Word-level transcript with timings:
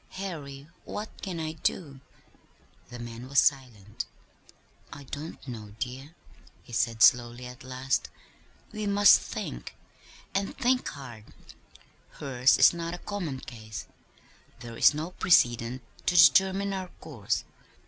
Harry, 0.13 0.67
what 0.83 1.09
can 1.21 1.39
I 1.39 1.51
do?" 1.51 1.99
The 2.89 2.97
man 2.97 3.29
was 3.29 3.37
silent. 3.37 4.05
"I 4.91 5.03
don't 5.03 5.47
know, 5.47 5.75
dear," 5.77 6.15
he 6.63 6.73
said 6.73 7.03
slowly, 7.03 7.45
at 7.45 7.63
last. 7.63 8.09
"We 8.71 8.87
must 8.87 9.21
think 9.21 9.75
and 10.33 10.57
think 10.57 10.87
hard. 10.87 11.25
Hers 12.13 12.57
is 12.57 12.73
not 12.73 12.95
a 12.95 13.05
common 13.05 13.41
case. 13.41 13.85
There 14.61 14.75
is 14.75 14.95
no 14.95 15.11
precedent 15.11 15.83
to 16.07 16.15
determine 16.15 16.73
our 16.73 16.87
course. 16.99 17.43